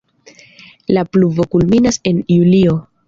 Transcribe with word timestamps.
La 0.97 1.03
pluvo 1.15 1.45
kulminas 1.51 2.01
en 2.13 2.23
julio. 2.35 2.77